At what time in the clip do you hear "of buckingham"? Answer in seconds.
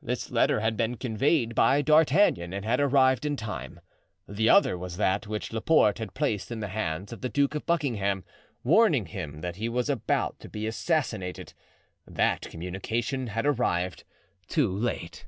7.54-8.24